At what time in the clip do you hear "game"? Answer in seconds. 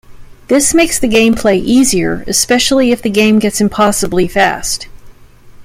3.11-3.37